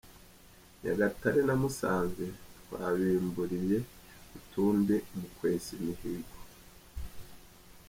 Nyagatare 0.81 1.39
na 1.47 1.53
Musanze 1.61 2.25
twabimburiye 2.59 3.77
utundi 4.37 4.95
mu 5.17 5.27
kwesa 5.35 5.69
imihigo. 5.77 6.35